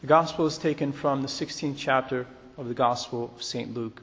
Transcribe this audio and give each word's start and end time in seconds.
The 0.00 0.06
Gospel 0.06 0.46
is 0.46 0.56
taken 0.56 0.92
from 0.92 1.20
the 1.20 1.28
16th 1.28 1.74
chapter 1.76 2.26
of 2.56 2.68
the 2.68 2.74
Gospel 2.74 3.30
of 3.36 3.42
St. 3.42 3.74
Luke. 3.74 4.00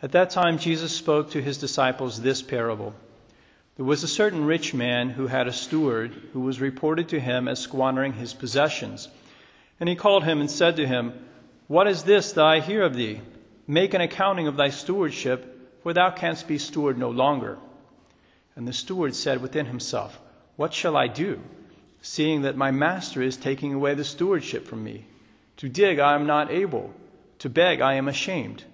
At 0.00 0.12
that 0.12 0.30
time, 0.30 0.58
Jesus 0.58 0.94
spoke 0.94 1.28
to 1.30 1.42
his 1.42 1.58
disciples 1.58 2.22
this 2.22 2.40
parable. 2.40 2.94
There 3.74 3.84
was 3.84 4.04
a 4.04 4.08
certain 4.08 4.44
rich 4.44 4.74
man 4.74 5.10
who 5.10 5.26
had 5.26 5.48
a 5.48 5.52
steward 5.52 6.12
who 6.32 6.40
was 6.42 6.60
reported 6.60 7.08
to 7.08 7.18
him 7.18 7.48
as 7.48 7.58
squandering 7.58 8.12
his 8.12 8.32
possessions. 8.32 9.08
And 9.80 9.88
he 9.88 9.96
called 9.96 10.22
him 10.22 10.40
and 10.40 10.48
said 10.48 10.76
to 10.76 10.86
him, 10.86 11.14
What 11.66 11.88
is 11.88 12.04
this 12.04 12.30
that 12.34 12.44
I 12.44 12.60
hear 12.60 12.82
of 12.82 12.94
thee? 12.94 13.22
Make 13.66 13.94
an 13.94 14.00
accounting 14.02 14.46
of 14.46 14.56
thy 14.56 14.68
stewardship, 14.68 15.80
for 15.82 15.92
thou 15.92 16.10
canst 16.10 16.46
be 16.46 16.58
steward 16.58 16.96
no 16.96 17.10
longer. 17.10 17.58
And 18.54 18.68
the 18.68 18.72
steward 18.72 19.16
said 19.16 19.42
within 19.42 19.66
himself, 19.66 20.20
What 20.54 20.72
shall 20.72 20.96
I 20.96 21.08
do, 21.08 21.40
seeing 22.02 22.42
that 22.42 22.56
my 22.56 22.70
master 22.70 23.22
is 23.22 23.36
taking 23.36 23.72
away 23.72 23.94
the 23.94 24.04
stewardship 24.04 24.66
from 24.66 24.84
me? 24.84 25.06
To 25.58 25.68
dig 25.68 25.98
I 25.98 26.14
am 26.14 26.26
not 26.26 26.50
able, 26.50 26.92
to 27.38 27.48
beg 27.48 27.80
I 27.80 27.94
am 27.94 28.08
ashamed. 28.08 28.64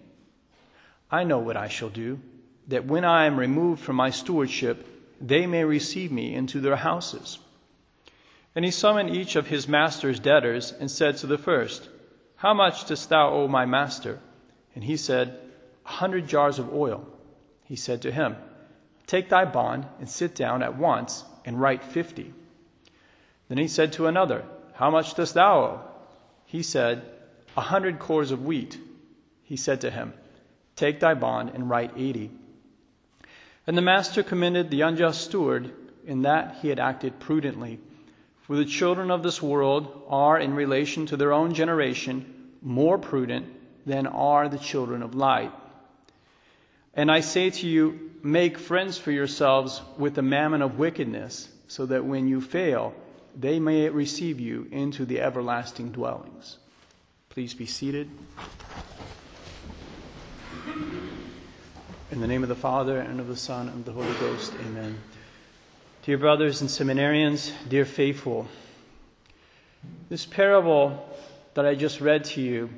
I 1.10 1.24
know 1.24 1.38
what 1.38 1.56
I 1.56 1.69
shall 1.69 1.91
do, 1.91 2.20
that 2.66 2.86
when 2.86 3.05
I 3.05 3.27
am 3.27 3.38
removed 3.38 3.80
from 3.83 3.96
my 3.96 4.10
stewardship, 4.10 4.86
they 5.20 5.46
may 5.46 5.64
receive 5.64 6.10
me 6.10 6.34
into 6.34 6.60
their 6.60 6.77
houses. 6.77 7.38
And 8.55 8.64
he 8.64 8.70
summoned 8.70 9.10
each 9.10 9.36
of 9.36 9.47
his 9.47 9.69
master's 9.69 10.19
debtors 10.19 10.72
and 10.72 10.91
said 10.91 11.16
to 11.19 11.27
the 11.27 11.38
first, 11.38 11.88
How 12.36 12.55
much 12.55 12.86
dost 12.86 13.08
thou 13.08 13.30
owe 13.30 13.48
my 13.48 13.66
master? 13.66 14.20
And 14.74 14.84
he 14.84 14.97
said, 14.97 15.38
A 15.86 15.88
hundred 15.88 16.27
jars 16.28 16.58
of 16.58 16.72
oil. 16.72 17.06
He 17.64 17.77
said 17.77 18.02
to 18.02 18.12
him, 18.12 18.36
Take 19.06 19.28
thy 19.28 19.45
bond 19.45 19.86
and 19.98 20.08
sit 20.08 20.34
down 20.34 20.62
at 20.62 20.77
once 20.77 21.24
and 21.45 21.60
write 21.60 21.83
fifty. 21.83 22.34
Then 23.48 23.58
he 23.58 23.68
said 23.68 23.92
to 23.94 24.06
another, 24.06 24.44
How 24.74 24.90
much 24.90 25.14
dost 25.14 25.34
thou 25.34 25.60
owe? 25.60 25.80
He 26.44 26.62
said, 26.62 27.02
A 27.56 27.62
hundred 27.62 27.98
cors 27.98 28.30
of 28.30 28.44
wheat. 28.44 28.78
He 29.42 29.56
said 29.56 29.80
to 29.80 29.90
him, 29.90 30.12
Take 30.77 31.00
thy 31.00 31.14
bond 31.14 31.50
and 31.55 31.68
write 31.68 31.92
eighty. 31.96 32.30
And 33.66 33.77
the 33.77 33.82
master 33.82 34.22
commended 34.22 34.70
the 34.70 34.82
unjust 34.82 35.22
steward 35.22 35.72
in 36.06 36.22
that 36.22 36.58
he 36.62 36.68
had 36.68 36.78
acted 36.78 37.18
prudently. 37.18 37.80
For 38.42 38.56
the 38.56 38.64
children 38.64 39.10
of 39.10 39.22
this 39.22 39.42
world 39.42 40.05
are, 40.08 40.38
in 40.38 40.55
relation 40.55 41.05
to 41.06 41.16
their 41.16 41.33
own 41.34 41.52
generation, 41.52 42.52
more 42.62 42.96
prudent 42.96 43.46
than 43.84 44.06
are 44.06 44.48
the 44.48 44.58
children 44.58 45.02
of 45.02 45.14
light. 45.14 45.52
And 46.94 47.10
I 47.10 47.20
say 47.20 47.50
to 47.50 47.66
you, 47.66 48.10
make 48.22 48.58
friends 48.58 48.96
for 48.96 49.10
yourselves 49.10 49.83
with 49.98 50.14
the 50.14 50.22
mammon 50.22 50.62
of 50.62 50.78
wickedness, 50.78 51.50
so 51.66 51.84
that 51.86 52.05
when 52.05 52.27
you 52.27 52.40
fail, 52.40 52.94
they 53.36 53.58
may 53.58 53.88
receive 53.88 54.38
you 54.38 54.68
into 54.70 55.04
the 55.04 55.20
everlasting 55.20 55.92
dwellings. 55.92 56.58
Please 57.30 57.54
be 57.54 57.66
seated. 57.66 58.10
In 62.10 62.20
the 62.20 62.26
name 62.26 62.42
of 62.42 62.48
the 62.48 62.54
Father, 62.54 62.98
and 62.98 63.20
of 63.20 63.28
the 63.28 63.36
Son, 63.36 63.68
and 63.68 63.80
of 63.80 63.84
the 63.84 63.92
Holy 63.92 64.14
Ghost, 64.14 64.52
amen. 64.66 64.98
Dear 66.02 66.18
brothers 66.18 66.60
and 66.62 66.70
seminarians, 66.70 67.52
dear 67.68 67.84
faithful, 67.84 68.48
this 70.08 70.24
parable 70.24 71.06
that 71.54 71.66
I 71.66 71.74
just 71.74 72.00
read 72.00 72.24
to 72.24 72.40
you 72.40 72.70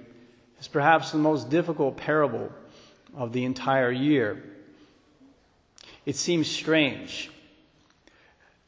is 0.58 0.68
perhaps 0.68 1.12
the 1.12 1.18
most 1.18 1.48
difficult 1.48 1.96
parable 1.96 2.50
of 3.16 3.32
the 3.32 3.44
entire 3.44 3.90
year. 3.90 4.42
It 6.06 6.16
seems 6.16 6.50
strange. 6.50 7.30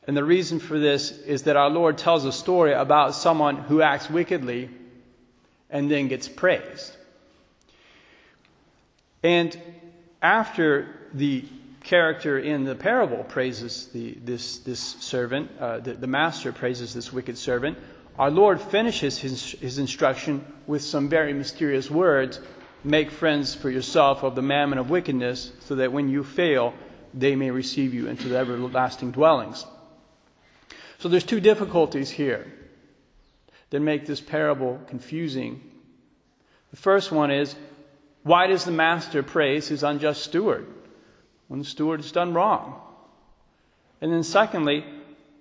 And 0.06 0.17
the 0.17 0.25
reason 0.25 0.58
for 0.58 0.78
this 0.78 1.11
is 1.11 1.45
that 1.45 1.56
our 1.56 1.70
Lord 1.70 1.97
tells 1.97 2.25
a 2.25 2.33
story 2.33 2.72
about 2.72 3.14
someone 3.14 3.56
who 3.56 3.83
acts 3.83 4.11
wickedly 4.11 4.69
and 5.70 5.91
then 5.91 6.09
gets 6.09 6.28
praised. 6.28 6.97
And 9.22 9.56
after 10.20 11.09
the 11.14 11.44
character 11.84 12.38
in 12.38 12.65
the 12.65 12.75
parable 12.75 13.25
praises 13.25 13.88
the, 13.93 14.19
this, 14.25 14.59
this 14.59 14.81
servant, 14.81 15.50
uh, 15.60 15.78
the, 15.78 15.94
the 15.94 16.06
master 16.06 16.53
praises 16.53 16.93
this 16.93 17.12
wicked 17.12 17.38
servant, 17.38 17.78
our 18.19 18.31
Lord 18.31 18.60
finishes 18.60 19.19
his, 19.19 19.53
his 19.53 19.78
instruction 19.78 20.44
with 20.66 20.82
some 20.82 21.09
very 21.09 21.32
mysterious 21.32 21.91
words 21.91 22.41
Make 22.84 23.12
friends 23.12 23.54
for 23.54 23.71
yourself 23.71 24.25
of 24.25 24.34
the 24.34 24.43
mammon 24.43 24.78
of 24.78 24.91
wickedness, 24.91 25.53
so 25.60 25.77
that 25.77 25.93
when 25.93 26.09
you 26.09 26.25
fail, 26.25 26.75
they 27.15 27.37
may 27.37 27.50
receive 27.50 27.94
you 27.94 28.09
into 28.09 28.28
the 28.28 28.37
everlasting 28.37 29.12
dwellings. 29.12 29.65
So 31.03 31.09
there's 31.09 31.25
two 31.25 31.41
difficulties 31.41 32.11
here 32.11 32.47
that 33.71 33.81
make 33.81 34.07
this 34.07 34.21
parable 34.21 34.81
confusing. 34.87 35.61
The 36.71 36.77
first 36.77 37.11
one 37.11 37.33
is 37.33 37.57
why 38.23 38.47
does 38.47 38.65
the 38.65 38.71
master 38.71 39.25
praise 39.25 39.67
his 39.67 39.83
unjust 39.83 40.23
steward 40.23 40.65
when 41.49 41.59
the 41.59 41.65
steward 41.65 42.03
has 42.03 42.13
done 42.13 42.35
wrong? 42.35 42.81
And 44.01 44.13
then, 44.13 44.23
secondly, 44.23 44.85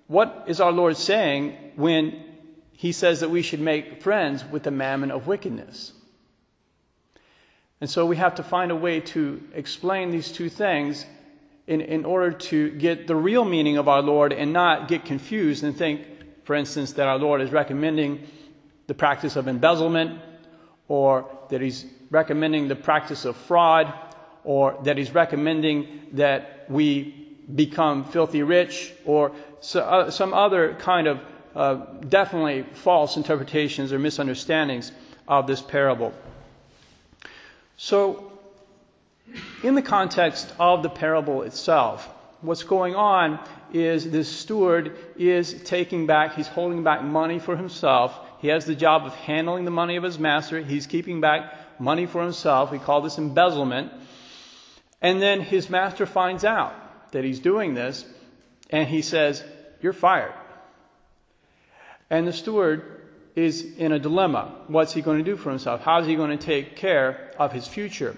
what 0.08 0.46
is 0.48 0.60
our 0.60 0.72
Lord 0.72 0.96
saying 0.96 1.56
when 1.76 2.24
he 2.72 2.90
says 2.90 3.20
that 3.20 3.30
we 3.30 3.42
should 3.42 3.60
make 3.60 4.02
friends 4.02 4.44
with 4.44 4.64
the 4.64 4.72
mammon 4.72 5.12
of 5.12 5.28
wickedness? 5.28 5.92
And 7.80 7.88
so 7.88 8.04
we 8.04 8.16
have 8.16 8.34
to 8.34 8.42
find 8.42 8.72
a 8.72 8.76
way 8.76 8.98
to 8.98 9.40
explain 9.54 10.10
these 10.10 10.32
two 10.32 10.48
things 10.48 11.06
in, 11.66 11.80
in 11.80 12.04
order 12.04 12.32
to 12.32 12.70
get 12.70 13.06
the 13.06 13.14
real 13.14 13.44
meaning 13.44 13.76
of 13.76 13.88
our 13.88 14.02
Lord 14.02 14.32
and 14.32 14.52
not 14.52 14.88
get 14.88 15.04
confused 15.04 15.62
and 15.64 15.76
think, 15.76 16.02
for 16.44 16.54
instance, 16.54 16.92
that 16.94 17.06
our 17.06 17.18
Lord 17.18 17.40
is 17.40 17.50
recommending 17.52 18.26
the 18.88 18.94
practice 18.94 19.36
of 19.36 19.46
embezzlement 19.48 20.20
or 20.88 21.30
that 21.50 21.60
he's 21.60 21.86
recommending 22.10 22.68
the 22.68 22.76
practice 22.76 23.24
of 23.24 23.36
fraud 23.36 23.92
or 24.44 24.78
that 24.84 24.98
he's 24.98 25.14
recommending 25.14 26.08
that 26.12 26.66
we 26.68 27.38
become 27.54 28.04
filthy 28.04 28.42
rich 28.42 28.92
or 29.04 29.32
so, 29.60 29.80
uh, 29.80 30.10
some 30.10 30.34
other 30.34 30.74
kind 30.74 31.06
of 31.06 31.20
uh, 31.54 31.74
definitely 32.08 32.64
false 32.74 33.16
interpretations 33.16 33.92
or 33.92 33.98
misunderstandings 33.98 34.90
of 35.28 35.46
this 35.46 35.60
parable. 35.60 36.12
So, 37.76 38.31
in 39.62 39.74
the 39.74 39.82
context 39.82 40.52
of 40.58 40.82
the 40.82 40.88
parable 40.88 41.42
itself, 41.42 42.08
what's 42.40 42.64
going 42.64 42.94
on 42.94 43.38
is 43.72 44.10
this 44.10 44.28
steward 44.28 44.96
is 45.16 45.62
taking 45.62 46.06
back, 46.06 46.34
he's 46.34 46.48
holding 46.48 46.82
back 46.82 47.02
money 47.02 47.38
for 47.38 47.56
himself. 47.56 48.18
He 48.40 48.48
has 48.48 48.64
the 48.64 48.74
job 48.74 49.06
of 49.06 49.14
handling 49.14 49.64
the 49.64 49.70
money 49.70 49.96
of 49.96 50.02
his 50.02 50.18
master. 50.18 50.60
He's 50.60 50.86
keeping 50.86 51.20
back 51.20 51.80
money 51.80 52.06
for 52.06 52.22
himself. 52.22 52.70
We 52.70 52.78
call 52.78 53.00
this 53.00 53.18
embezzlement. 53.18 53.92
And 55.00 55.22
then 55.22 55.40
his 55.40 55.70
master 55.70 56.06
finds 56.06 56.44
out 56.44 57.12
that 57.12 57.24
he's 57.24 57.40
doing 57.40 57.74
this, 57.74 58.04
and 58.70 58.88
he 58.88 59.02
says, 59.02 59.44
You're 59.80 59.92
fired. 59.92 60.34
And 62.10 62.26
the 62.26 62.32
steward 62.32 63.00
is 63.34 63.64
in 63.78 63.92
a 63.92 63.98
dilemma. 63.98 64.54
What's 64.66 64.92
he 64.92 65.02
going 65.02 65.18
to 65.18 65.24
do 65.24 65.36
for 65.36 65.50
himself? 65.50 65.80
How 65.80 66.00
is 66.00 66.06
he 66.06 66.16
going 66.16 66.36
to 66.36 66.44
take 66.44 66.76
care 66.76 67.32
of 67.38 67.52
his 67.52 67.66
future? 67.66 68.16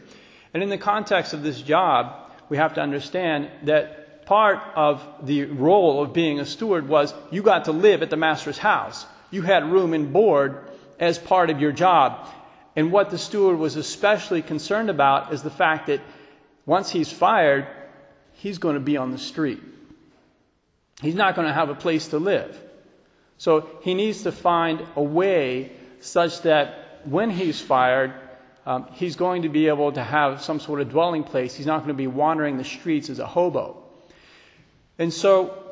And 0.54 0.62
in 0.62 0.68
the 0.68 0.78
context 0.78 1.34
of 1.34 1.42
this 1.42 1.60
job, 1.60 2.30
we 2.48 2.56
have 2.56 2.74
to 2.74 2.80
understand 2.80 3.50
that 3.64 4.24
part 4.24 4.60
of 4.76 5.04
the 5.22 5.44
role 5.46 6.02
of 6.02 6.12
being 6.12 6.40
a 6.40 6.46
steward 6.46 6.88
was 6.88 7.12
you 7.30 7.42
got 7.42 7.64
to 7.66 7.72
live 7.72 8.02
at 8.02 8.10
the 8.10 8.16
master's 8.16 8.58
house. 8.58 9.04
You 9.30 9.42
had 9.42 9.70
room 9.70 9.92
and 9.92 10.12
board 10.12 10.70
as 11.00 11.18
part 11.18 11.50
of 11.50 11.60
your 11.60 11.72
job. 11.72 12.28
And 12.76 12.92
what 12.92 13.10
the 13.10 13.18
steward 13.18 13.58
was 13.58 13.76
especially 13.76 14.42
concerned 14.42 14.90
about 14.90 15.32
is 15.32 15.42
the 15.42 15.50
fact 15.50 15.88
that 15.88 16.00
once 16.66 16.90
he's 16.90 17.12
fired, 17.12 17.66
he's 18.32 18.58
going 18.58 18.74
to 18.74 18.80
be 18.80 18.96
on 18.96 19.10
the 19.10 19.18
street. 19.18 19.60
He's 21.02 21.14
not 21.14 21.34
going 21.34 21.48
to 21.48 21.52
have 21.52 21.68
a 21.68 21.74
place 21.74 22.08
to 22.08 22.18
live. 22.18 22.58
So 23.38 23.68
he 23.82 23.94
needs 23.94 24.22
to 24.22 24.32
find 24.32 24.86
a 24.96 25.02
way 25.02 25.72
such 26.00 26.42
that 26.42 27.00
when 27.04 27.30
he's 27.30 27.60
fired, 27.60 28.14
um, 28.66 28.88
he's 28.92 29.16
going 29.16 29.42
to 29.42 29.48
be 29.48 29.68
able 29.68 29.92
to 29.92 30.02
have 30.02 30.42
some 30.42 30.58
sort 30.58 30.80
of 30.80 30.88
dwelling 30.88 31.24
place. 31.24 31.54
He's 31.54 31.66
not 31.66 31.78
going 31.78 31.88
to 31.88 31.94
be 31.94 32.06
wandering 32.06 32.56
the 32.56 32.64
streets 32.64 33.10
as 33.10 33.18
a 33.18 33.26
hobo. 33.26 33.82
And 34.98 35.12
so 35.12 35.64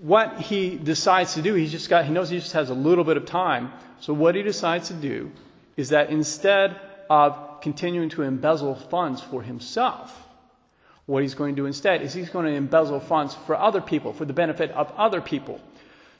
what 0.00 0.40
he 0.40 0.76
decides 0.76 1.34
to 1.34 1.42
do, 1.42 1.54
he's 1.54 1.70
just 1.70 1.88
got, 1.88 2.04
he 2.04 2.12
knows 2.12 2.30
he 2.30 2.38
just 2.38 2.52
has 2.52 2.70
a 2.70 2.74
little 2.74 3.04
bit 3.04 3.16
of 3.16 3.26
time. 3.26 3.72
So 4.00 4.12
what 4.12 4.34
he 4.34 4.42
decides 4.42 4.88
to 4.88 4.94
do 4.94 5.30
is 5.76 5.90
that 5.90 6.10
instead 6.10 6.80
of 7.10 7.60
continuing 7.60 8.08
to 8.10 8.22
embezzle 8.22 8.74
funds 8.74 9.20
for 9.20 9.42
himself, 9.42 10.26
what 11.06 11.22
he's 11.22 11.34
going 11.34 11.54
to 11.54 11.62
do 11.62 11.66
instead 11.66 12.02
is 12.02 12.14
he's 12.14 12.30
going 12.30 12.46
to 12.46 12.52
embezzle 12.52 13.00
funds 13.00 13.34
for 13.46 13.56
other 13.56 13.80
people, 13.80 14.12
for 14.12 14.24
the 14.24 14.32
benefit 14.32 14.70
of 14.72 14.92
other 14.96 15.20
people. 15.20 15.60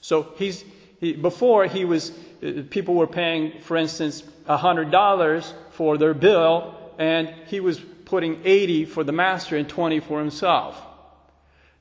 So 0.01 0.33
he's, 0.37 0.65
he, 1.03 1.15
before 1.15 1.67
he 1.67 1.85
was, 1.85 2.13
uh, 2.43 2.63
people 2.71 2.95
were 2.95 3.09
paying, 3.09 3.61
for 3.61 3.77
instance, 3.77 4.23
$100 4.49 5.53
for 5.73 5.99
their 5.99 6.15
bill, 6.15 6.75
and 6.97 7.29
he 7.49 7.59
was 7.59 7.81
putting 8.05 8.41
80 8.45 8.85
for 8.85 9.03
the 9.03 9.11
master 9.11 9.57
and 9.57 9.69
20 9.69 9.99
for 9.99 10.21
himself. 10.21 10.81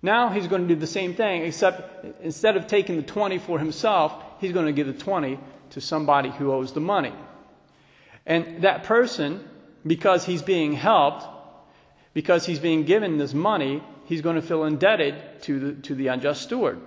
Now 0.02 0.30
he's 0.30 0.48
going 0.48 0.64
to 0.64 0.68
do 0.68 0.80
the 0.80 0.88
same 0.88 1.14
thing, 1.14 1.44
except 1.44 2.24
instead 2.24 2.58
of 2.58 2.66
taking 2.66 2.96
the 2.96 3.04
20 3.04 3.38
for 3.38 3.60
himself, 3.60 4.12
he's 4.40 4.52
going 4.52 4.66
to 4.66 4.72
give 4.72 4.88
the 4.88 4.94
20 4.94 5.40
to 5.70 5.82
somebody 5.82 6.32
who 6.32 6.52
owes 6.52 6.74
the 6.74 6.80
money. 6.80 7.14
And 8.26 8.64
that 8.64 8.84
person, 8.84 9.48
because 9.86 10.26
he's 10.26 10.42
being 10.42 10.74
helped, 10.74 11.28
because 12.16 12.48
he's 12.48 12.60
being 12.60 12.86
given 12.86 13.20
this 13.20 13.36
money, 13.36 13.84
he's 14.06 14.22
going 14.22 14.36
to 14.36 14.42
feel 14.42 14.64
indebted 14.64 15.44
to 15.44 15.60
the, 15.60 15.82
to 15.84 15.94
the 15.94 16.08
unjust 16.08 16.42
steward. 16.42 16.82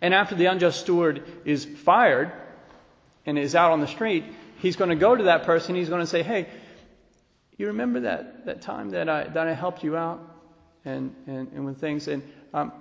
And 0.00 0.14
after 0.14 0.34
the 0.34 0.46
unjust 0.46 0.80
steward 0.80 1.22
is 1.44 1.64
fired 1.64 2.32
and 3.24 3.38
is 3.38 3.54
out 3.54 3.72
on 3.72 3.80
the 3.80 3.86
street, 3.86 4.24
he's 4.58 4.76
going 4.76 4.90
to 4.90 4.96
go 4.96 5.14
to 5.14 5.24
that 5.24 5.44
person. 5.44 5.74
He's 5.74 5.88
going 5.88 6.00
to 6.00 6.06
say, 6.06 6.22
Hey, 6.22 6.48
you 7.56 7.68
remember 7.68 8.00
that, 8.00 8.46
that 8.46 8.62
time 8.62 8.90
that 8.90 9.08
I, 9.08 9.24
that 9.24 9.48
I 9.48 9.54
helped 9.54 9.82
you 9.82 9.96
out? 9.96 10.20
And, 10.84 11.14
and, 11.26 11.48
and 11.52 11.64
when 11.64 11.74
things, 11.74 12.06
and, 12.06 12.22
um, 12.54 12.72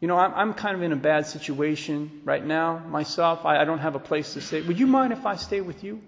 you 0.00 0.08
know, 0.08 0.16
I'm, 0.16 0.32
I'm 0.34 0.54
kind 0.54 0.74
of 0.74 0.82
in 0.82 0.92
a 0.92 0.96
bad 0.96 1.26
situation 1.26 2.22
right 2.24 2.44
now 2.44 2.78
myself. 2.78 3.44
I, 3.44 3.60
I 3.60 3.64
don't 3.64 3.80
have 3.80 3.94
a 3.94 4.00
place 4.00 4.34
to 4.34 4.40
stay. 4.40 4.62
Would 4.62 4.78
you 4.78 4.86
mind 4.86 5.12
if 5.12 5.26
I 5.26 5.36
stay 5.36 5.60
with 5.60 5.84
you? 5.84 6.00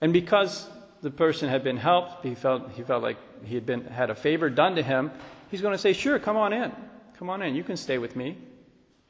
And 0.00 0.12
because 0.12 0.68
the 1.00 1.10
person 1.10 1.48
had 1.48 1.62
been 1.62 1.76
helped, 1.76 2.24
he 2.24 2.34
felt, 2.34 2.72
he 2.72 2.82
felt 2.82 3.02
like 3.02 3.18
he 3.44 3.54
had 3.54 3.64
been, 3.64 3.84
had 3.84 4.10
a 4.10 4.14
favor 4.14 4.50
done 4.50 4.76
to 4.76 4.82
him, 4.82 5.12
he's 5.50 5.60
going 5.60 5.72
to 5.72 5.78
say, 5.78 5.92
Sure, 5.92 6.18
come 6.18 6.36
on 6.36 6.52
in. 6.52 6.72
Come 7.18 7.30
on 7.30 7.40
in. 7.42 7.54
You 7.54 7.62
can 7.62 7.76
stay 7.76 7.98
with 7.98 8.16
me. 8.16 8.36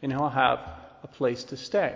And 0.05 0.13
he'll 0.13 0.29
have 0.29 0.61
a 1.03 1.09
place 1.09 1.45
to 1.45 1.57
stay. 1.57 1.95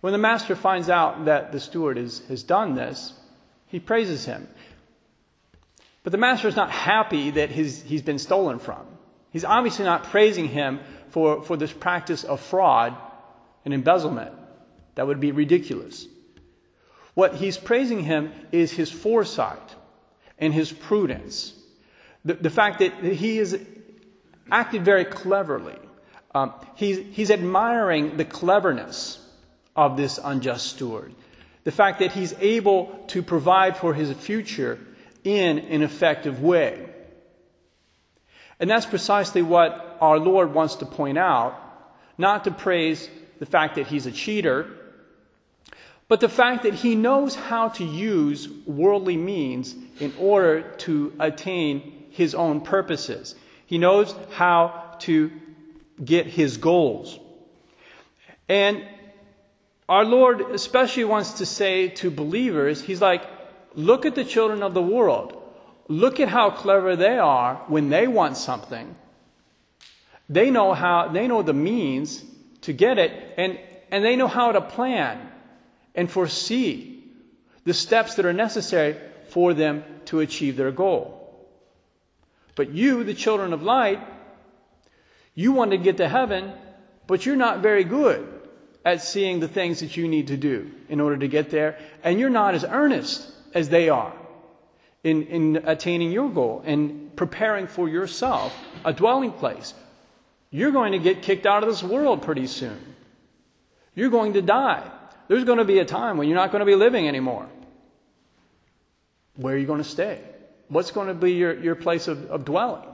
When 0.00 0.12
the 0.12 0.18
master 0.18 0.56
finds 0.56 0.90
out 0.90 1.26
that 1.26 1.52
the 1.52 1.60
steward 1.60 1.96
is, 1.98 2.18
has 2.26 2.42
done 2.42 2.74
this, 2.74 3.12
he 3.68 3.78
praises 3.78 4.24
him. 4.24 4.48
But 6.02 6.10
the 6.10 6.18
master 6.18 6.48
is 6.48 6.56
not 6.56 6.72
happy 6.72 7.30
that 7.30 7.50
his, 7.50 7.80
he's 7.80 8.02
been 8.02 8.18
stolen 8.18 8.58
from. 8.58 8.84
He's 9.30 9.44
obviously 9.44 9.84
not 9.84 10.02
praising 10.02 10.48
him 10.48 10.80
for, 11.10 11.44
for 11.44 11.56
this 11.56 11.72
practice 11.72 12.24
of 12.24 12.40
fraud 12.40 12.96
and 13.64 13.72
embezzlement. 13.72 14.32
That 14.96 15.06
would 15.06 15.20
be 15.20 15.30
ridiculous. 15.30 16.08
What 17.14 17.36
he's 17.36 17.56
praising 17.56 18.02
him 18.02 18.32
is 18.50 18.72
his 18.72 18.90
foresight 18.90 19.76
and 20.40 20.52
his 20.52 20.72
prudence. 20.72 21.54
The, 22.24 22.34
the 22.34 22.50
fact 22.50 22.80
that 22.80 23.04
he 23.04 23.36
has 23.36 23.56
acted 24.50 24.84
very 24.84 25.04
cleverly. 25.04 25.76
Um, 26.34 26.52
he's, 26.74 26.98
he's 27.12 27.30
admiring 27.30 28.16
the 28.16 28.24
cleverness 28.24 29.18
of 29.74 29.96
this 29.96 30.18
unjust 30.22 30.66
steward. 30.66 31.14
The 31.64 31.72
fact 31.72 32.00
that 32.00 32.12
he's 32.12 32.34
able 32.40 33.04
to 33.08 33.22
provide 33.22 33.76
for 33.76 33.94
his 33.94 34.12
future 34.12 34.78
in 35.24 35.58
an 35.58 35.82
effective 35.82 36.40
way. 36.42 36.88
And 38.60 38.68
that's 38.68 38.86
precisely 38.86 39.42
what 39.42 39.98
our 40.00 40.18
Lord 40.18 40.52
wants 40.52 40.76
to 40.76 40.86
point 40.86 41.18
out, 41.18 41.54
not 42.16 42.44
to 42.44 42.50
praise 42.50 43.08
the 43.38 43.46
fact 43.46 43.76
that 43.76 43.86
he's 43.86 44.06
a 44.06 44.12
cheater, 44.12 44.66
but 46.08 46.20
the 46.20 46.28
fact 46.28 46.62
that 46.62 46.74
he 46.74 46.94
knows 46.94 47.34
how 47.34 47.68
to 47.68 47.84
use 47.84 48.48
worldly 48.66 49.16
means 49.16 49.74
in 50.00 50.12
order 50.18 50.62
to 50.78 51.12
attain 51.20 52.06
his 52.10 52.34
own 52.34 52.62
purposes. 52.62 53.34
He 53.68 53.76
knows 53.76 54.14
how 54.32 54.96
to 55.00 55.30
get 56.02 56.24
his 56.24 56.56
goals. 56.56 57.18
And 58.48 58.82
our 59.90 60.06
Lord 60.06 60.40
especially 60.52 61.04
wants 61.04 61.32
to 61.32 61.44
say 61.44 61.88
to 61.88 62.10
believers, 62.10 62.80
He's 62.80 63.02
like, 63.02 63.24
look 63.74 64.06
at 64.06 64.14
the 64.14 64.24
children 64.24 64.62
of 64.62 64.72
the 64.72 64.80
world. 64.80 65.34
Look 65.86 66.18
at 66.18 66.30
how 66.30 66.48
clever 66.48 66.96
they 66.96 67.18
are 67.18 67.56
when 67.68 67.90
they 67.90 68.06
want 68.06 68.38
something. 68.38 68.96
They 70.30 70.50
know 70.50 70.72
how, 70.72 71.08
they 71.08 71.28
know 71.28 71.42
the 71.42 71.52
means 71.52 72.24
to 72.62 72.72
get 72.72 72.96
it, 72.96 73.34
and, 73.36 73.58
and 73.90 74.02
they 74.02 74.16
know 74.16 74.28
how 74.28 74.50
to 74.50 74.62
plan 74.62 75.30
and 75.94 76.10
foresee 76.10 77.04
the 77.64 77.74
steps 77.74 78.14
that 78.14 78.24
are 78.24 78.32
necessary 78.32 78.96
for 79.28 79.52
them 79.52 79.84
to 80.06 80.20
achieve 80.20 80.56
their 80.56 80.72
goal. 80.72 81.17
But 82.58 82.72
you, 82.72 83.04
the 83.04 83.14
children 83.14 83.52
of 83.52 83.62
light, 83.62 84.00
you 85.36 85.52
want 85.52 85.70
to 85.70 85.78
get 85.78 85.98
to 85.98 86.08
heaven, 86.08 86.52
but 87.06 87.24
you're 87.24 87.36
not 87.36 87.60
very 87.60 87.84
good 87.84 88.26
at 88.84 89.00
seeing 89.00 89.38
the 89.38 89.46
things 89.46 89.78
that 89.78 89.96
you 89.96 90.08
need 90.08 90.26
to 90.26 90.36
do 90.36 90.68
in 90.88 91.00
order 91.00 91.16
to 91.18 91.28
get 91.28 91.50
there, 91.50 91.78
and 92.02 92.18
you're 92.18 92.28
not 92.28 92.56
as 92.56 92.64
earnest 92.64 93.30
as 93.54 93.68
they 93.68 93.88
are 93.88 94.12
in, 95.04 95.22
in 95.28 95.62
attaining 95.66 96.10
your 96.10 96.28
goal 96.28 96.60
and 96.66 97.14
preparing 97.14 97.68
for 97.68 97.88
yourself 97.88 98.52
a 98.84 98.92
dwelling 98.92 99.30
place. 99.30 99.72
You're 100.50 100.72
going 100.72 100.90
to 100.90 100.98
get 100.98 101.22
kicked 101.22 101.46
out 101.46 101.62
of 101.62 101.68
this 101.68 101.84
world 101.84 102.22
pretty 102.22 102.48
soon. 102.48 102.96
You're 103.94 104.10
going 104.10 104.32
to 104.32 104.42
die. 104.42 104.90
There's 105.28 105.44
going 105.44 105.58
to 105.58 105.64
be 105.64 105.78
a 105.78 105.84
time 105.84 106.16
when 106.16 106.26
you're 106.26 106.34
not 106.36 106.50
going 106.50 106.60
to 106.60 106.66
be 106.66 106.74
living 106.74 107.06
anymore. 107.06 107.46
Where 109.36 109.54
are 109.54 109.58
you 109.58 109.66
going 109.66 109.80
to 109.80 109.88
stay? 109.88 110.20
What's 110.68 110.90
going 110.90 111.08
to 111.08 111.14
be 111.14 111.32
your, 111.32 111.58
your 111.58 111.74
place 111.74 112.08
of, 112.08 112.30
of 112.30 112.44
dwelling? 112.44 112.84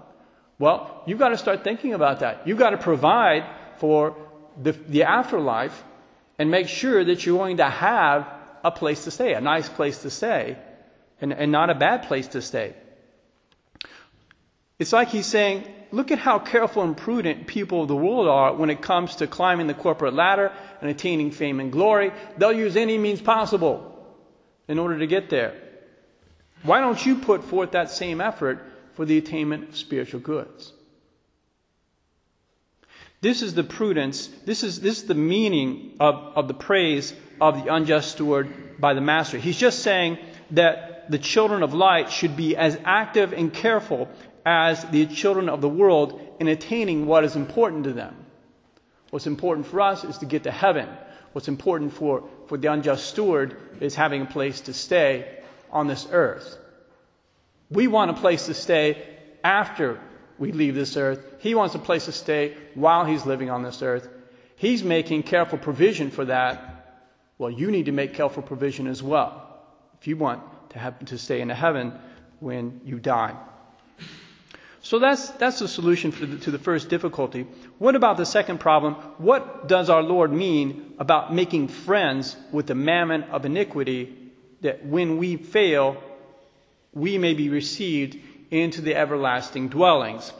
Well, 0.59 1.03
you've 1.07 1.19
got 1.19 1.31
to 1.31 1.39
start 1.39 1.65
thinking 1.65 1.95
about 1.95 2.21
that. 2.21 2.47
You've 2.47 2.59
got 2.59 2.71
to 2.71 2.79
provide 2.79 3.45
for 3.79 4.17
the, 4.61 4.73
the 4.73 5.03
afterlife 5.03 5.83
and 6.39 6.51
make 6.51 6.69
sure 6.69 7.05
that 7.05 7.27
you're 7.27 7.39
going 7.39 7.57
to 7.59 7.69
have 7.69 8.29
a 8.63 8.71
place 8.71 9.05
to 9.05 9.11
stay, 9.11 9.35
a 9.35 9.41
nice 9.41 9.69
place 9.69 10.03
to 10.03 10.11
stay, 10.11 10.57
and, 11.21 11.33
and 11.33 11.51
not 11.51 11.71
a 11.71 11.75
bad 11.75 12.05
place 12.05 12.29
to 12.29 12.41
stay. 12.41 12.75
It's 14.79 14.93
like 14.93 15.09
he's 15.09 15.27
saying, 15.27 15.65
look 15.93 16.11
at 16.11 16.19
how 16.19 16.39
careful 16.39 16.83
and 16.83 16.97
prudent 16.97 17.47
people 17.47 17.83
of 17.83 17.89
the 17.89 17.97
world 17.97 18.29
are 18.29 18.55
when 18.55 18.71
it 18.71 18.81
comes 18.83 19.17
to 19.17 19.27
climbing 19.27 19.67
the 19.67 19.75
corporate 19.75 20.15
ladder 20.15 20.53
and 20.81 20.91
attaining 20.91 21.31
fame 21.31 21.61
and 21.61 21.71
glory. 21.71 22.13
They'll 22.39 22.53
use 22.53 22.77
any 22.77 22.99
means 22.99 23.21
possible 23.21 23.91
in 24.67 24.79
order 24.79 24.99
to 24.99 25.07
get 25.07 25.31
there. 25.31 25.61
Why 26.65 26.81
don't 26.81 27.05
you 27.05 27.17
put 27.17 27.45
forth 27.45 27.73
that 27.73 27.91
same 27.91 28.21
effort 28.21 28.65
for 28.95 29.05
the 29.05 29.19
attainment 29.19 29.69
of 29.69 29.77
spiritual 29.77 30.21
goods? 30.21 30.73
This 33.21 33.43
is 33.43 33.55
the 33.55 33.65
prudence, 33.65 34.29
this 34.45 34.63
is, 34.63 34.81
this 34.81 34.99
is 34.99 35.05
the 35.05 35.15
meaning 35.15 35.95
of, 36.01 36.15
of 36.35 36.49
the 36.49 36.55
praise 36.55 37.15
of 37.41 37.63
the 37.63 37.73
unjust 37.73 38.13
steward 38.13 38.81
by 38.81 38.95
the 38.95 39.01
master. 39.01 39.39
He's 39.39 39.59
just 39.59 39.81
saying 39.81 40.19
that 40.51 41.11
the 41.11 41.19
children 41.19 41.63
of 41.63 41.75
light 41.75 42.11
should 42.11 42.37
be 42.37 42.57
as 42.57 42.79
active 42.85 43.33
and 43.33 43.53
careful 43.53 44.09
as 44.47 44.85
the 44.87 45.07
children 45.07 45.49
of 45.49 45.61
the 45.61 45.69
world 45.69 46.21
in 46.41 46.49
attaining 46.49 47.07
what 47.07 47.25
is 47.25 47.37
important 47.37 47.85
to 47.85 47.93
them. 47.93 48.15
What's 49.11 49.27
important 49.27 49.67
for 49.67 49.81
us 49.81 50.05
is 50.05 50.19
to 50.19 50.27
get 50.27 50.45
to 50.45 50.51
heaven. 50.51 50.89
What's 51.33 51.49
important 51.49 51.93
for, 51.93 52.25
for 52.47 52.57
the 52.57 52.73
unjust 52.73 53.07
steward 53.07 53.57
is 53.81 53.95
having 53.95 54.23
a 54.23 54.27
place 54.27 54.63
to 54.63 54.73
stay 54.73 55.41
on 55.75 55.89
this 55.89 56.07
earth. 56.11 56.57
We 57.71 57.89
want 57.89 58.11
a 58.11 58.15
place 58.15 58.47
to 58.47 58.55
stay 58.55 59.03
after 59.43 60.01
we 60.39 60.53
leave 60.53 60.75
this 60.75 60.97
earth. 60.97 61.21
He 61.41 61.55
wants 61.55 61.75
a 61.75 61.79
place 61.79 62.07
to 62.07 62.13
stay 62.13 62.57
while 62.75 63.05
he's 63.05 63.27
living 63.27 63.51
on 63.51 63.63
this 63.63 63.83
earth. 63.83 64.09
He's 64.57 64.83
making 64.83 65.25
careful 65.25 65.59
provision 65.59 66.11
for 66.11 66.25
that. 66.27 67.03
Well, 67.39 67.51
you 67.51 67.71
need 67.71 67.87
to 67.87 67.93
make 67.93 68.15
careful 68.15 68.43
provision 68.43 68.87
as 68.87 69.03
well 69.03 69.43
if 70.01 70.07
you 70.07 70.17
want 70.17 70.43
to 70.71 70.79
have 70.79 71.05
to 71.05 71.19
stay 71.19 71.41
in 71.41 71.49
heaven 71.49 71.93
when 72.41 72.81
you 72.85 72.99
die. 72.99 73.37
So 74.81 74.99
that's, 74.99 75.31
that's 75.31 75.61
the 75.61 75.69
solution 75.69 76.11
the, 76.11 76.39
to 76.41 76.51
the 76.51 76.59
first 76.59 76.91
difficulty. 76.91 77.47
What 77.79 77.97
about 77.97 78.19
the 78.19 78.27
second 78.27 78.61
problem? 78.61 78.95
What 79.17 79.67
does 79.67 79.89
our 79.89 80.03
Lord 80.03 80.31
mean 80.31 80.95
about 80.99 81.35
making 81.35 81.69
friends 81.69 82.37
with 82.53 82.67
the 82.67 82.75
mammon 82.75 83.23
of 83.25 83.47
iniquity 83.47 84.24
that 84.65 84.83
when 84.87 85.19
we 85.19 85.37
fail, 85.37 86.03
we 86.95 87.19
may 87.19 87.35
be 87.35 87.51
received 87.51 88.19
into 88.51 88.81
the 88.81 88.97
everlasting 88.97 89.69
dwellings. 89.69 90.33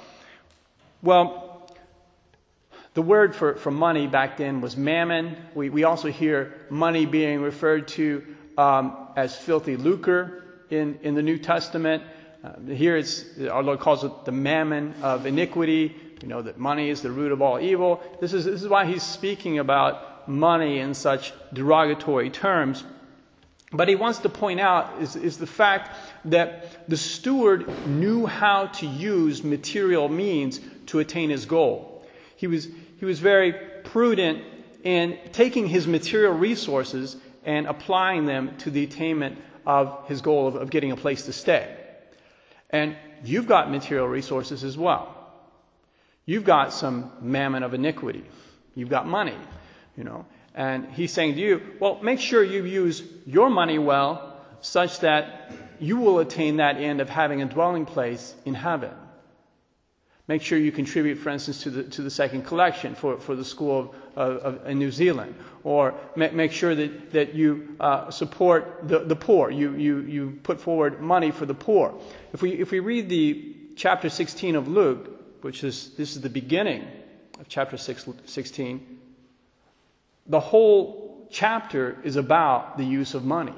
Well, 1.03 1.71
the 2.95 3.03
word 3.03 3.37
for, 3.37 3.57
for 3.57 3.71
money 3.71 4.07
back 4.07 4.39
then 4.39 4.63
was 4.63 4.79
mammon. 4.79 5.37
We, 5.55 5.69
we 5.69 5.85
also 5.85 6.09
hear 6.09 6.55
money 6.71 7.05
being 7.05 7.43
referred 7.43 7.87
to 7.89 8.25
um, 8.57 8.97
as 9.15 9.37
filthy 9.37 9.77
lucre 9.77 10.43
in, 10.71 10.99
in 11.03 11.15
the 11.15 11.23
New 11.23 11.37
Testament. 11.37 12.03
Uh, 12.43 12.53
here 12.73 12.97
it's, 12.97 13.27
our 13.51 13.63
Lord 13.63 13.81
calls 13.81 14.05
it 14.05 14.25
the 14.25 14.33
mammon 14.33 14.95
of 15.03 15.27
iniquity. 15.27 15.95
We 16.23 16.29
know 16.29 16.41
that 16.41 16.57
money 16.57 16.89
is 16.89 17.03
the 17.03 17.11
root 17.11 17.31
of 17.31 17.43
all 17.43 17.61
evil. 17.61 18.01
This 18.23 18.33
is, 18.33 18.47
this 18.47 18.63
is 18.63 18.69
why 18.69 18.87
he's 18.87 19.03
speaking 19.03 19.59
about 19.59 20.27
money 20.27 20.79
in 20.79 20.95
such 20.95 21.35
derogatory 21.53 22.31
terms. 22.31 22.85
But 23.75 23.89
he 23.89 23.97
wants 23.97 24.21
to 24.21 24.29
point 24.29 24.61
out 24.61 25.03
is, 25.03 25.17
is 25.17 25.37
the 25.37 25.49
fact 25.49 25.97
that 26.27 26.89
the 26.89 26.97
steward 26.97 27.69
knew 27.89 28.25
how 28.25 28.67
to 28.67 28.87
use 28.87 29.43
material 29.43 30.09
means 30.09 30.61
to 30.87 31.01
attain 31.01 31.29
his 31.31 31.45
goal. 31.45 32.07
He 32.37 32.47
was, 32.47 32.69
he 33.01 33.05
was 33.05 33.19
very 33.19 33.53
prudent 33.83 34.45
in 34.85 35.19
taking 35.33 35.67
his 35.67 35.89
material 35.89 36.33
resources 36.33 37.17
and 37.45 37.67
applying 37.67 38.27
them 38.27 38.57
to 38.59 38.71
the 38.71 38.85
attainment 38.85 39.39
of 39.67 40.07
his 40.07 40.21
goal 40.21 40.47
of, 40.47 40.55
of 40.55 40.71
getting 40.71 40.93
a 40.93 40.97
place 40.97 41.25
to 41.25 41.33
stay. 41.33 41.77
And 42.71 42.97
you've 43.25 43.49
got 43.49 43.73
material 43.73 44.07
resources 44.07 44.63
as 44.63 44.79
well. 44.79 45.17
You've 46.27 46.45
got 46.45 46.73
some 46.73 47.11
mammon 47.21 47.65
of 47.65 47.75
iniquity. 47.75 48.25
You've 48.77 48.89
got 48.89 49.07
money, 49.07 49.37
you 49.97 50.05
know. 50.05 50.27
And 50.55 50.87
he's 50.93 51.13
saying 51.13 51.35
to 51.35 51.41
you, 51.41 51.63
well, 51.81 52.01
make 52.03 52.21
sure 52.21 52.45
you 52.45 52.65
use 52.65 53.03
your 53.27 53.51
money 53.51 53.79
well 53.79 54.37
such 54.61 55.01
that 55.01 55.53
you 55.81 55.97
will 55.97 56.21
attain 56.21 56.57
that 56.57 56.77
end 56.77 57.01
of 57.01 57.11
having 57.11 57.43
a 57.43 57.47
dwelling 57.47 57.85
place 57.85 58.35
in 58.45 58.55
heaven. 58.55 58.93
Make 60.27 60.41
sure 60.41 60.57
you 60.57 60.73
contribute, 60.73 61.17
for 61.17 61.29
instance, 61.29 61.63
to 61.65 61.71
the, 61.71 61.83
to 61.85 62.03
the 62.03 62.11
second 62.11 62.47
collection 62.47 62.95
for, 62.95 63.19
for 63.19 63.37
the 63.37 63.45
school 63.45 63.95
of, 64.17 64.39
of, 64.43 64.55
of 64.57 64.67
in 64.67 64.79
New 64.79 64.91
Zealand. 64.91 65.35
Or 65.65 65.95
make, 66.17 66.33
make 66.33 66.53
sure 66.53 66.75
that, 66.75 67.11
that 67.13 67.35
you 67.35 67.77
uh, 67.79 68.11
support 68.11 68.89
the, 68.89 69.01
the 69.01 69.17
poor. 69.17 69.51
You, 69.51 69.75
you, 69.75 69.99
you 70.01 70.39
put 70.43 70.61
forward 70.61 71.01
money 71.01 71.31
for 71.31 71.45
the 71.45 71.55
poor. 71.55 71.95
If 72.33 72.41
we, 72.41 72.53
if 72.53 72.71
we 72.71 72.81
read 72.81 73.11
the 73.11 73.55
chapter 73.77 74.09
16 74.09 74.57
of 74.57 74.67
Luke, 74.67 75.43
which 75.43 75.63
is, 75.63 75.91
this 75.91 76.17
is 76.17 76.23
the 76.23 76.31
beginning 76.31 76.87
of 77.39 77.49
chapter 77.49 77.77
6, 77.77 78.09
16, 78.25 78.94
the 80.27 80.41
whole 80.41 81.29
chapter 81.31 81.99
is 82.05 82.17
about 82.17 82.79
the 82.79 82.85
use 82.85 83.15
of 83.15 83.25
money. 83.25 83.55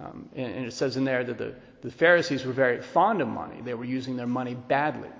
Um, 0.00 0.28
and, 0.34 0.54
and, 0.54 0.66
it 0.66 0.72
says 0.72 0.96
in 0.96 1.04
there 1.04 1.22
that 1.24 1.36
the, 1.36 1.54
the 1.82 1.90
Pharisees 1.90 2.46
were 2.46 2.52
very 2.52 2.80
fond 2.80 3.20
of 3.20 3.28
money. 3.28 3.60
They 3.62 3.74
were 3.74 3.84
using 3.84 4.16
their 4.16 4.26
money 4.26 4.54
badly 4.54 5.10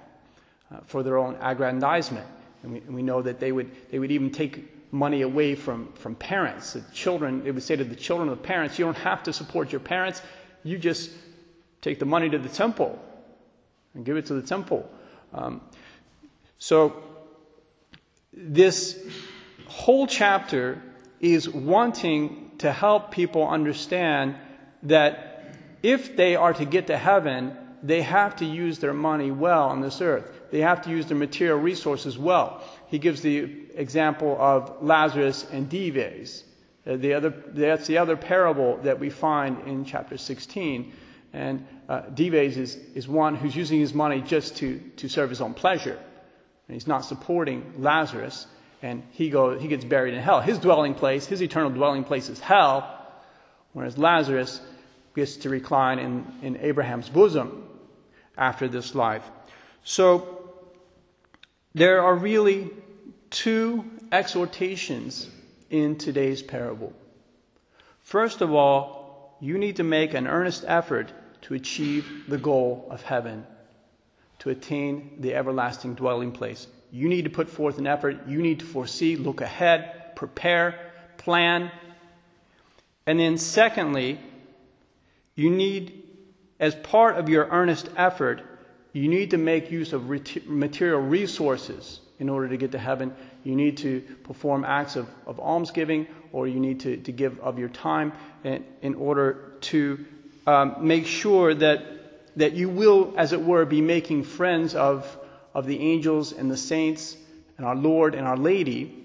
uh, 0.73 0.79
for 0.87 1.03
their 1.03 1.19
own 1.19 1.37
aggrandizement. 1.41 2.27
And 2.63 2.73
we, 2.73 2.79
and 2.79 2.95
we, 2.95 3.03
know 3.03 3.21
that 3.21 3.41
they 3.41 3.53
would, 3.53 3.71
they 3.91 3.99
would 3.99 4.11
even 4.11 4.31
take 4.31 4.93
money 4.93 5.23
away 5.23 5.55
from, 5.55 5.93
from 5.93 6.15
parents. 6.15 6.73
The 6.73 6.83
children, 6.93 7.45
they 7.45 7.51
would 7.51 7.63
say 7.63 7.77
to 7.77 7.85
the 7.85 7.95
children 7.95 8.31
of 8.31 8.39
the 8.39 8.45
parents, 8.45 8.79
You 8.79 8.87
don't 8.87 8.97
have 8.97 9.23
to 9.25 9.33
support 9.33 9.71
your 9.71 9.81
parents. 9.81 10.23
You 10.65 10.79
just 10.79 11.11
take 11.83 11.99
the 11.99 12.07
money 12.07 12.31
to 12.31 12.39
the 12.39 12.49
temple 12.49 12.99
and 13.95 14.05
give 14.05 14.17
it 14.17 14.27
to 14.27 14.35
the 14.35 14.43
temple. 14.43 14.91
Um, 15.33 15.61
so, 16.59 17.03
this 18.33 18.99
whole 19.71 20.07
chapter 20.09 20.83
is 21.21 21.49
wanting 21.49 22.51
to 22.59 22.73
help 22.73 23.13
people 23.13 23.47
understand 23.47 24.37
that 24.83 25.55
if 25.83 26.17
they 26.17 26.35
are 26.35 26.53
to 26.53 26.65
get 26.65 26.89
to 26.89 26.99
heaven, 26.99 27.57
they 27.83 28.03
have 28.03 28.37
to 28.37 28.45
use 28.45 28.81
their 28.81 28.93
money 28.93 29.31
well 29.31 29.69
on 29.69 29.81
this 29.81 30.01
earth. 30.01 30.31
They 30.51 30.61
have 30.61 30.83
to 30.83 30.91
use 30.91 31.07
their 31.07 31.17
material 31.17 31.59
resources 31.59 32.19
well. 32.19 32.63
He 32.89 32.99
gives 32.99 33.23
the 33.23 33.69
example 33.75 34.37
of 34.41 34.83
Lazarus 34.83 35.47
and 35.53 35.71
Dives. 35.71 36.45
Uh, 36.85 36.97
the 36.97 37.15
other, 37.15 37.31
that's 37.31 37.87
the 37.87 37.99
other 37.99 38.17
parable 38.17 38.79
that 38.79 38.99
we 38.99 39.09
find 39.09 39.67
in 39.69 39.85
chapter 39.85 40.17
16. 40.17 40.93
And 41.33 41.65
uh, 41.89 42.01
Dives 42.13 42.57
is, 42.57 42.75
is 42.97 43.07
one 43.07 43.37
who's 43.37 43.55
using 43.55 43.79
his 43.79 43.95
money 43.95 44.21
just 44.21 44.57
to, 44.57 44.81
to 44.97 45.09
serve 45.09 45.31
his 45.31 45.41
own 45.41 45.55
pleasure. 45.55 45.99
And 46.67 46.75
he's 46.75 46.89
not 46.89 47.05
supporting 47.05 47.75
Lazarus. 47.79 48.47
And 48.83 49.03
he, 49.13 49.29
goes, 49.31 49.61
he 49.61 49.69
gets 49.69 49.85
buried 49.85 50.15
in 50.15 50.21
hell. 50.21 50.41
His 50.41 50.59
dwelling 50.59 50.95
place, 50.95 51.27
his 51.27 51.43
eternal 51.43 51.71
dwelling 51.71 52.05
place 52.05 52.29
is 52.29 52.41
hell. 52.41 52.97
Whereas 53.73 53.99
Lazarus 53.99 54.61
gets 55.15 55.37
to 55.37 55.51
recline 55.51 55.99
in, 55.99 56.27
in 56.43 56.57
Abraham's 56.59 57.09
bosom 57.09 57.65
after 58.37 58.69
this 58.69 58.95
life. 58.95 59.29
So 59.85 60.53
there 61.75 62.03
are 62.03 62.15
really 62.15 62.71
two 63.31 63.85
exhortations 64.11 65.29
in 65.69 65.97
today's 65.97 66.43
parable. 66.43 66.93
First 68.03 68.41
of 68.41 68.53
all, 68.53 69.37
you 69.41 69.57
need 69.57 69.77
to 69.77 69.85
make 69.85 70.15
an 70.15 70.27
earnest 70.27 70.65
effort 70.67 71.13
to 71.43 71.55
achieve 71.55 72.25
the 72.29 72.39
goal 72.39 72.87
of 72.91 73.03
heaven, 73.03 73.47
to 74.41 74.51
attain 74.51 75.17
the 75.21 75.35
everlasting 75.35 75.95
dwelling 75.95 76.33
place. 76.33 76.67
You 76.91 77.09
need 77.09 77.23
to 77.23 77.31
put 77.31 77.49
forth 77.49 77.79
an 77.79 77.87
effort. 77.87 78.27
You 78.27 78.43
need 78.43 78.61
to 78.61 78.67
foresee, 78.67 79.17
look 79.17 79.41
ahead, 79.41 80.17
prepare, 80.17 80.93
plan. 81.17 81.71
And 83.07 83.19
then, 83.19 83.39
secondly, 83.39 84.19
you 85.35 85.51
need, 85.51 86.03
as 86.59 86.75
part 86.75 87.17
of 87.17 87.29
your 87.29 87.47
earnest 87.47 87.89
effort, 87.97 88.43
you 88.93 89.09
need 89.09 89.31
to 89.31 89.39
make 89.39 89.71
use 89.71 89.93
of 89.93 90.09
material 90.47 91.01
resources 91.01 92.01
in 92.19 92.29
order 92.29 92.49
to 92.49 92.57
get 92.57 92.73
to 92.73 92.79
heaven. 92.79 93.15
You 93.45 93.55
need 93.55 93.77
to 93.79 94.01
perform 94.25 94.65
acts 94.65 94.97
of, 94.97 95.09
of 95.27 95.39
almsgiving, 95.39 96.07
or 96.33 96.47
you 96.47 96.61
need 96.61 96.81
to, 96.81 96.97
to 96.99 97.13
give 97.13 97.39
of 97.41 97.59
your 97.59 97.69
time 97.69 98.13
in, 98.45 98.65
in 98.83 98.95
order 98.95 99.55
to 99.63 100.05
um, 100.47 100.77
make 100.81 101.07
sure 101.07 101.55
that, 101.55 102.37
that 102.37 102.53
you 102.53 102.69
will, 102.69 103.15
as 103.17 103.33
it 103.33 103.41
were, 103.41 103.65
be 103.65 103.81
making 103.81 104.25
friends 104.25 104.75
of, 104.75 105.19
of 105.55 105.67
the 105.67 105.79
angels 105.79 106.33
and 106.33 106.51
the 106.51 106.57
saints 106.57 107.17
and 107.57 107.67
our 107.67 107.77
Lord 107.77 108.15
and 108.15 108.27
our 108.27 108.37
Lady, 108.37 109.05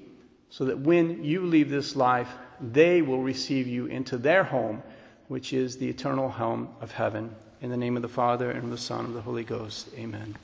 so 0.49 0.65
that 0.65 0.79
when 0.79 1.23
you 1.23 1.41
leave 1.41 1.69
this 1.69 1.95
life, 1.95 2.29
they 2.61 3.01
will 3.01 3.21
receive 3.21 3.67
you 3.67 3.87
into 3.87 4.17
their 4.17 4.43
home, 4.43 4.81
which 5.27 5.53
is 5.53 5.77
the 5.77 5.89
eternal 5.89 6.29
home 6.29 6.69
of 6.79 6.91
heaven. 6.91 7.35
In 7.61 7.69
the 7.69 7.77
name 7.77 7.95
of 7.95 8.01
the 8.01 8.07
Father, 8.07 8.51
and 8.51 8.63
of 8.65 8.69
the 8.69 8.77
Son, 8.77 8.99
and 8.99 9.07
of 9.09 9.13
the 9.15 9.21
Holy 9.21 9.43
Ghost. 9.43 9.89
Amen. 9.97 10.35